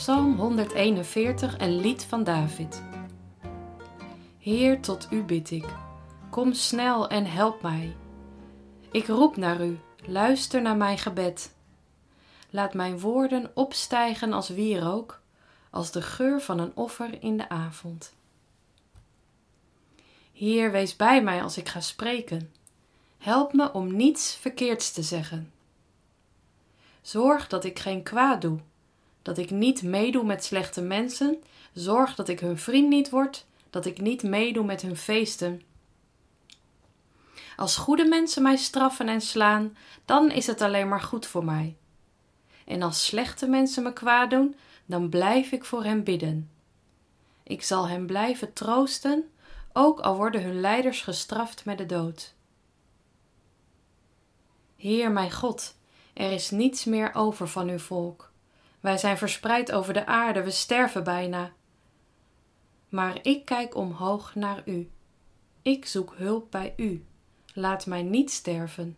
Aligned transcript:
Psalm 0.00 0.36
141, 0.38 1.58
een 1.58 1.80
lied 1.80 2.04
van 2.04 2.24
David. 2.24 2.82
Heer, 4.38 4.80
tot 4.80 5.08
u 5.10 5.22
bid 5.22 5.50
ik. 5.50 5.64
Kom 6.30 6.52
snel 6.52 7.08
en 7.08 7.26
help 7.26 7.62
mij. 7.62 7.96
Ik 8.90 9.06
roep 9.06 9.36
naar 9.36 9.66
u, 9.66 9.78
luister 10.06 10.62
naar 10.62 10.76
mijn 10.76 10.98
gebed. 10.98 11.54
Laat 12.50 12.74
mijn 12.74 13.00
woorden 13.00 13.50
opstijgen 13.54 14.32
als 14.32 14.48
wierook, 14.48 15.20
als 15.70 15.90
de 15.90 16.02
geur 16.02 16.40
van 16.40 16.58
een 16.58 16.72
offer 16.74 17.22
in 17.22 17.36
de 17.36 17.48
avond. 17.48 18.14
Heer, 20.32 20.70
wees 20.70 20.96
bij 20.96 21.22
mij 21.22 21.42
als 21.42 21.56
ik 21.56 21.68
ga 21.68 21.80
spreken. 21.80 22.52
Help 23.18 23.52
me 23.52 23.72
om 23.72 23.96
niets 23.96 24.34
verkeerds 24.34 24.92
te 24.92 25.02
zeggen. 25.02 25.52
Zorg 27.02 27.48
dat 27.48 27.64
ik 27.64 27.78
geen 27.78 28.02
kwaad 28.02 28.40
doe, 28.40 28.60
dat 29.22 29.38
ik 29.38 29.50
niet 29.50 29.82
meedoe 29.82 30.24
met 30.24 30.44
slechte 30.44 30.82
mensen. 30.82 31.42
Zorg 31.72 32.14
dat 32.14 32.28
ik 32.28 32.40
hun 32.40 32.58
vriend 32.58 32.88
niet 32.88 33.10
word, 33.10 33.46
dat 33.70 33.86
ik 33.86 34.00
niet 34.00 34.22
meedoe 34.22 34.64
met 34.64 34.82
hun 34.82 34.96
feesten. 34.96 35.62
Als 37.56 37.76
goede 37.76 38.04
mensen 38.04 38.42
mij 38.42 38.56
straffen 38.56 39.08
en 39.08 39.20
slaan, 39.20 39.76
dan 40.04 40.30
is 40.30 40.46
het 40.46 40.60
alleen 40.60 40.88
maar 40.88 41.00
goed 41.00 41.26
voor 41.26 41.44
mij. 41.44 41.76
En 42.66 42.82
als 42.82 43.04
slechte 43.04 43.46
mensen 43.46 43.82
me 43.82 43.92
kwaad 43.92 44.30
doen, 44.30 44.56
dan 44.86 45.08
blijf 45.08 45.52
ik 45.52 45.64
voor 45.64 45.84
hen 45.84 46.04
bidden. 46.04 46.50
Ik 47.42 47.62
zal 47.62 47.88
hen 47.88 48.06
blijven 48.06 48.52
troosten, 48.52 49.30
ook 49.72 50.00
al 50.00 50.16
worden 50.16 50.42
hun 50.42 50.60
leiders 50.60 51.02
gestraft 51.02 51.64
met 51.64 51.78
de 51.78 51.86
dood. 51.86 52.34
Heer 54.76 55.10
mijn 55.10 55.32
God, 55.32 55.74
er 56.12 56.32
is 56.32 56.50
niets 56.50 56.84
meer 56.84 57.14
over 57.14 57.48
van 57.48 57.68
uw 57.68 57.78
volk. 57.78 58.29
Wij 58.80 58.98
zijn 58.98 59.18
verspreid 59.18 59.72
over 59.72 59.92
de 59.92 60.06
aarde, 60.06 60.42
we 60.42 60.50
sterven 60.50 61.04
bijna. 61.04 61.52
Maar 62.88 63.18
ik 63.22 63.44
kijk 63.44 63.74
omhoog 63.74 64.34
naar 64.34 64.62
u. 64.64 64.90
Ik 65.62 65.86
zoek 65.86 66.14
hulp 66.16 66.50
bij 66.50 66.74
u. 66.76 67.04
Laat 67.54 67.86
mij 67.86 68.02
niet 68.02 68.30
sterven. 68.30 68.96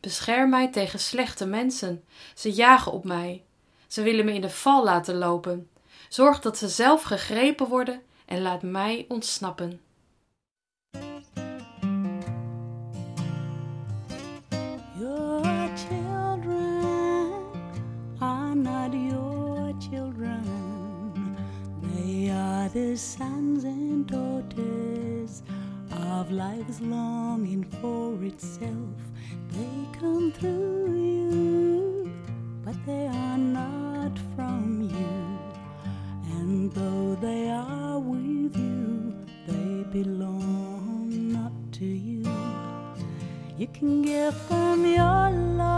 Bescherm 0.00 0.50
mij 0.50 0.70
tegen 0.70 0.98
slechte 0.98 1.46
mensen. 1.46 2.04
Ze 2.34 2.52
jagen 2.52 2.92
op 2.92 3.04
mij. 3.04 3.44
Ze 3.86 4.02
willen 4.02 4.24
me 4.24 4.32
in 4.32 4.40
de 4.40 4.50
val 4.50 4.84
laten 4.84 5.14
lopen. 5.14 5.70
Zorg 6.08 6.40
dat 6.40 6.58
ze 6.58 6.68
zelf 6.68 7.02
gegrepen 7.02 7.68
worden 7.68 8.02
en 8.26 8.42
laat 8.42 8.62
mij 8.62 9.04
ontsnappen. 9.08 9.80
Not 18.62 18.94
your 18.94 19.72
children. 19.80 20.44
They 21.82 22.30
are 22.30 22.68
the 22.68 22.96
sons 22.96 23.64
and 23.64 24.06
daughters 24.06 25.42
of 25.90 26.30
life's 26.30 26.80
longing 26.80 27.64
for 27.80 28.22
itself. 28.24 28.96
They 29.50 29.98
come 29.98 30.30
through 30.32 30.94
you, 30.94 32.12
but 32.64 32.76
they 32.86 33.06
are 33.06 33.38
not 33.38 34.16
from 34.36 34.82
you. 34.82 35.38
And 36.36 36.72
though 36.72 37.16
they 37.20 37.50
are 37.50 37.98
with 37.98 38.56
you, 38.56 39.14
they 39.48 39.82
belong 39.90 41.32
not 41.32 41.52
to 41.72 41.84
you. 41.84 42.24
You 43.58 43.66
can 43.68 44.02
give 44.02 44.36
them 44.48 44.86
your 44.86 45.30
love, 45.30 45.71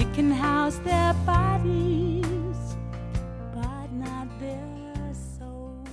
You 0.00 0.10
can 0.14 0.30
house 0.30 0.76
their 0.82 1.14
bodies, 1.24 2.56
but 3.54 3.92
not 3.92 4.26
their 4.38 5.14
souls. 5.38 5.88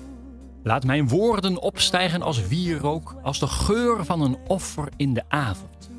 Laat 0.64 0.84
mijn 0.84 1.08
woorden 1.08 1.62
opstijgen 1.62 2.22
als 2.22 2.48
wierook, 2.48 3.16
als 3.24 3.40
de 3.40 3.48
geur 3.48 4.06
van 4.06 4.22
een 4.22 4.38
offer 4.48 4.90
in 4.96 5.14
de 5.14 5.24
avond. 5.28 5.90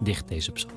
Dicht 0.00 0.28
deze 0.28 0.52
psalm. 0.52 0.72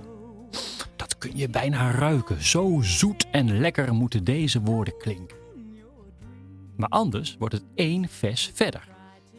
Dat 0.96 1.18
kun 1.18 1.32
je 1.34 1.50
bijna 1.50 1.92
ruiken. 1.92 2.44
Zo 2.44 2.80
zoet 2.82 3.30
en 3.32 3.60
lekker 3.60 3.94
moeten 3.94 4.24
deze 4.24 4.62
woorden 4.62 4.98
klinken. 4.98 5.38
Maar 6.76 6.90
anders 6.90 7.36
wordt 7.40 7.54
het 7.54 7.64
één 7.76 8.10
vers 8.10 8.52
verder. 8.54 8.88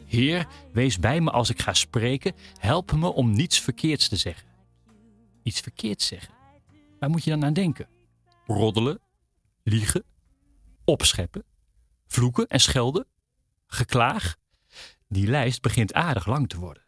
Heer, 0.05 0.47
wees 0.71 0.99
bij 0.99 1.21
me 1.21 1.31
als 1.31 1.49
ik 1.49 1.61
ga 1.61 1.73
spreken. 1.73 2.33
Help 2.57 2.91
me 2.91 3.13
om 3.13 3.31
niets 3.31 3.59
verkeerds 3.59 4.07
te 4.07 4.15
zeggen. 4.15 4.46
Iets 5.47 5.59
verkeerds 5.59 6.07
zeggen? 6.07 6.33
Waar 6.99 7.09
moet 7.09 7.23
je 7.23 7.29
dan 7.29 7.45
aan 7.45 7.53
denken? 7.53 7.87
Roddelen, 8.45 8.99
liegen, 9.63 10.03
opscheppen, 10.85 11.43
vloeken 12.07 12.47
en 12.47 12.59
schelden, 12.59 13.07
geklaag. 13.67 14.35
Die 15.07 15.27
lijst 15.27 15.61
begint 15.61 15.93
aardig 15.93 16.25
lang 16.25 16.49
te 16.49 16.57
worden. 16.57 16.85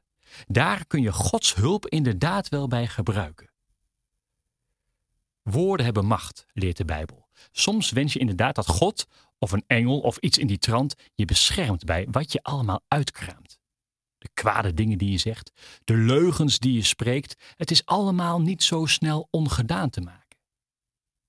Daar 0.48 0.86
kun 0.86 1.02
je 1.02 1.12
Gods 1.12 1.56
hulp 1.56 1.88
inderdaad 1.88 2.50
wel 2.50 2.68
bij 2.68 2.88
gebruiken. 2.88 3.52
Woorden 5.42 5.86
hebben 5.86 6.06
macht, 6.06 6.46
leert 6.53 6.78
de 6.78 6.86
Bijbel. 6.86 7.28
Soms 7.52 7.92
wens 7.92 8.14
je 8.14 8.19
inderdaad 8.19 8.56
dat 8.56 8.68
God 8.68 9.08
of 9.38 9.52
een 9.52 9.64
engel 9.68 10.00
of 10.00 10.18
iets 10.18 10.38
in 10.38 10.48
die 10.48 10.59
trant 10.59 10.96
je 11.16 11.25
beschermt 11.25 11.86
bij 11.86 12.08
wat 12.12 12.31
je 12.31 12.44
allemaal 12.44 12.81
uitkraamt. 12.88 13.59
De 14.19 14.30
kwade 14.34 14.74
dingen 14.74 14.97
die 14.97 15.12
je 15.12 15.18
zegt, 15.18 15.52
de 15.84 15.94
leugens 15.94 16.59
die 16.59 16.74
je 16.74 16.84
spreekt, 16.84 17.53
het 17.56 17.72
is 17.72 17.85
allemaal 17.85 18.41
niet 18.41 18.63
zo 18.63 18.85
snel 18.85 19.28
ongedaan 19.31 19.90
te 19.90 20.02
maken. 20.02 20.38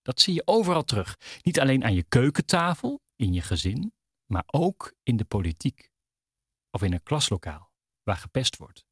Dat 0.03 0.21
zie 0.21 0.35
je 0.35 0.43
overal 0.45 0.85
terug. 0.85 1.19
Niet 1.43 1.61
alleen 1.61 1.85
aan 1.85 1.95
je 1.95 2.03
keukentafel, 2.03 3.01
in 3.17 3.33
je 3.33 3.43
gezin, 3.43 3.93
maar 4.27 4.45
ook 4.47 4.95
in 5.03 5.17
de 5.17 5.25
politiek. 5.25 5.91
Of 6.71 6.83
in 6.83 6.93
een 6.93 7.03
klaslokaal 7.03 7.71
waar 8.03 8.17
gepest 8.17 8.57
wordt. 8.57 8.85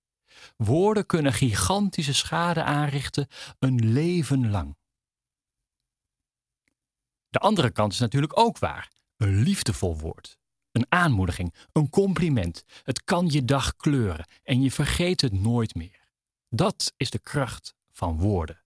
Woorden 0.56 1.06
kunnen 1.06 1.32
gigantische 1.32 2.14
schade 2.14 2.62
aanrichten 2.62 3.26
een 3.58 3.92
leven 3.92 4.50
lang. 4.50 4.76
De 7.28 7.38
andere 7.38 7.70
kant 7.70 7.92
is 7.92 7.98
natuurlijk 7.98 8.38
ook 8.38 8.58
waar. 8.58 8.92
Een 9.16 9.42
liefdevol 9.42 9.98
woord. 9.98 10.38
Een 10.78 10.86
aanmoediging, 10.88 11.54
een 11.72 11.90
compliment. 11.90 12.64
Het 12.82 13.04
kan 13.04 13.26
je 13.28 13.44
dag 13.44 13.76
kleuren 13.76 14.28
en 14.42 14.62
je 14.62 14.70
vergeet 14.70 15.20
het 15.20 15.32
nooit 15.32 15.74
meer. 15.74 16.08
Dat 16.48 16.92
is 16.96 17.10
de 17.10 17.18
kracht 17.18 17.74
van 17.90 18.18
woorden. 18.18 18.62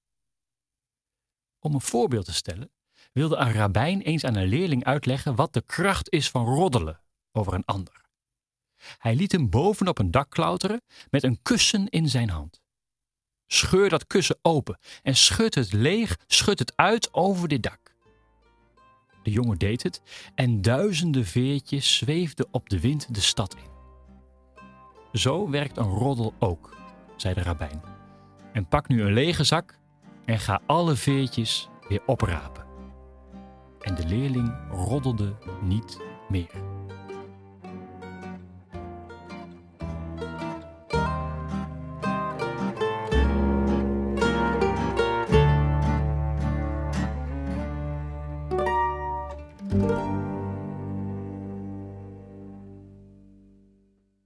Om 1.58 1.74
een 1.74 1.80
voorbeeld 1.80 2.24
te 2.24 2.32
stellen, 2.32 2.70
wilde 3.12 3.36
een 3.36 3.52
rabbijn 3.52 4.00
eens 4.00 4.24
aan 4.24 4.36
een 4.36 4.48
leerling 4.48 4.84
uitleggen 4.84 5.34
wat 5.34 5.52
de 5.52 5.62
kracht 5.62 6.10
is 6.10 6.30
van 6.30 6.44
roddelen 6.44 7.00
over 7.32 7.54
een 7.54 7.64
ander. 7.64 8.00
Hij 8.98 9.14
liet 9.14 9.32
hem 9.32 9.50
bovenop 9.50 9.98
een 9.98 10.10
dak 10.10 10.30
klauteren 10.30 10.82
met 11.10 11.22
een 11.22 11.42
kussen 11.42 11.88
in 11.88 12.08
zijn 12.08 12.30
hand. 12.30 12.60
Scheur 13.46 13.88
dat 13.88 14.06
kussen 14.06 14.38
open 14.42 14.78
en 15.02 15.16
schud 15.16 15.54
het 15.54 15.72
leeg, 15.72 16.18
schud 16.26 16.58
het 16.58 16.72
uit 16.76 17.14
over 17.14 17.48
dit 17.48 17.62
dak. 17.62 17.81
De 19.22 19.30
jongen 19.30 19.58
deed 19.58 19.82
het 19.82 20.02
en 20.34 20.62
duizenden 20.62 21.24
veertjes 21.24 21.96
zweefden 21.96 22.46
op 22.50 22.68
de 22.68 22.80
wind 22.80 23.14
de 23.14 23.20
stad 23.20 23.54
in. 23.54 23.70
Zo 25.12 25.50
werkt 25.50 25.76
een 25.76 25.90
roddel 25.90 26.34
ook, 26.38 26.76
zei 27.16 27.34
de 27.34 27.42
rabbijn. 27.42 27.82
En 28.52 28.68
pak 28.68 28.88
nu 28.88 29.02
een 29.02 29.12
lege 29.12 29.44
zak 29.44 29.78
en 30.24 30.38
ga 30.38 30.60
alle 30.66 30.94
veertjes 30.94 31.68
weer 31.88 32.02
oprapen. 32.06 32.64
En 33.80 33.94
de 33.94 34.06
leerling 34.06 34.54
roddelde 34.70 35.36
niet 35.62 36.00
meer. 36.28 36.71